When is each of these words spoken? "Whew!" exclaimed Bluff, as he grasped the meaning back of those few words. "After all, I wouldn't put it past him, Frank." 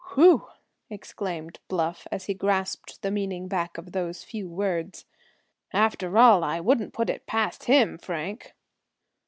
"Whew!" 0.15 0.47
exclaimed 0.89 1.59
Bluff, 1.67 2.07
as 2.11 2.25
he 2.25 2.33
grasped 2.33 3.03
the 3.03 3.11
meaning 3.11 3.47
back 3.47 3.77
of 3.77 3.91
those 3.91 4.23
few 4.23 4.49
words. 4.49 5.05
"After 5.73 6.17
all, 6.17 6.43
I 6.43 6.59
wouldn't 6.59 6.91
put 6.93 7.07
it 7.11 7.27
past 7.27 7.65
him, 7.65 7.99
Frank." 7.99 8.55